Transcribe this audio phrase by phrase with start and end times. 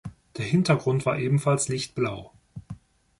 [0.37, 2.31] Der Hintergrund war ebenfalls lichtblau.